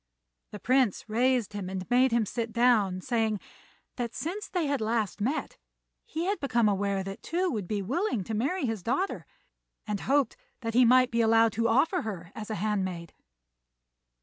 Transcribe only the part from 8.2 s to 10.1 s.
to marry his daughter, and